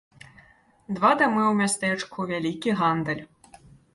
Два 0.95 1.11
дамы 1.19 1.41
ў 1.41 1.51
мястэчку, 1.61 2.27
вялікі 2.31 2.69
гандаль. 2.83 3.21